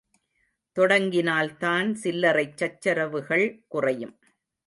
தொடங்கினால் 0.77 1.57
தான் 1.57 1.89
சில்லறைச் 1.95 2.57
சச்சரவுகள் 2.57 3.45
குறையும். 3.67 4.15